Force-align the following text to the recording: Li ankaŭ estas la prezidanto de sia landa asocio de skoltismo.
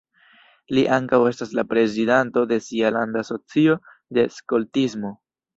Li 0.77 0.85
ankaŭ 0.95 1.19
estas 1.31 1.53
la 1.59 1.65
prezidanto 1.75 2.45
de 2.53 2.59
sia 2.71 2.93
landa 2.97 3.23
asocio 3.27 3.79
de 4.19 4.29
skoltismo. 4.39 5.17